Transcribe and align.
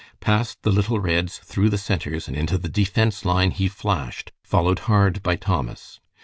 Past 0.19 0.63
the 0.63 0.71
little 0.71 0.99
Reds, 0.99 1.37
through 1.43 1.69
the 1.69 1.77
centers, 1.77 2.27
and 2.27 2.35
into 2.35 2.57
the 2.57 2.67
defense 2.67 3.23
line 3.23 3.51
he 3.51 3.67
flashed, 3.67 4.31
followed 4.43 4.79
hard 4.89 5.21
by 5.21 5.35
Thomas. 5.35 5.99